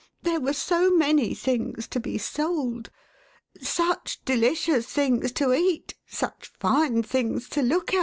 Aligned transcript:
There 0.23 0.39
were 0.39 0.53
so 0.53 0.89
many 0.89 1.35
things 1.35 1.87
to 1.89 1.99
be 1.99 2.17
sold— 2.17 2.89
such 3.61 4.17
delicious 4.25 4.87
things 4.87 5.31
to 5.33 5.53
eat, 5.53 5.93
such 6.07 6.51
fine 6.59 7.03
things 7.03 7.47
to 7.49 7.61
look 7.61 7.89
at, 7.93 7.97
MRS. 7.99 7.99